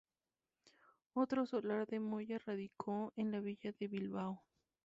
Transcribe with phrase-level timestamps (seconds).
[1.13, 4.41] Otro solar de Moya radicó en la villa de Bilbao.